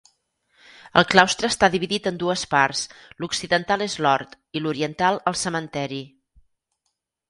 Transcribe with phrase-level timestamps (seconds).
[1.01, 2.83] El claustre està dividit en dues parts:
[3.21, 6.05] l'occidental és l'hort i l'oriental, el cementeri.